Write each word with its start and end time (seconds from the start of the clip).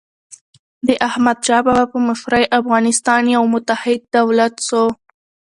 د 0.87 0.89
احمدشاه 1.07 1.63
بابا 1.67 1.85
په 1.93 1.97
مشرۍ 2.07 2.43
افغانستان 2.59 3.21
یو 3.35 3.43
متحد 3.53 3.99
دولت 4.15 4.53
سو. 4.67 4.83